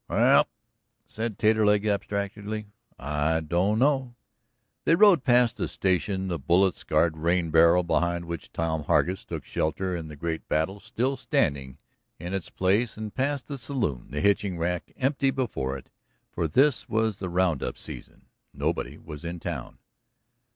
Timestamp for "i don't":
2.97-3.77